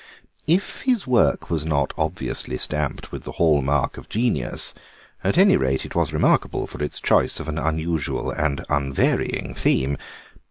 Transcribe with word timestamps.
If 0.47 0.81
his 0.81 1.05
work 1.05 1.51
was 1.51 1.63
not 1.63 1.93
obviously 1.95 2.57
stamped 2.57 3.11
with 3.11 3.21
the 3.23 3.33
hall 3.33 3.61
mark 3.61 3.97
of 3.97 4.09
genius, 4.09 4.73
at 5.23 5.37
any 5.37 5.55
rate 5.55 5.85
it 5.85 5.93
was 5.93 6.11
remarkable 6.11 6.65
for 6.65 6.81
its 6.83 6.99
choice 6.99 7.39
of 7.39 7.47
an 7.47 7.59
unusual 7.59 8.31
and 8.31 8.65
unvarying 8.67 9.53
theme. 9.53 9.97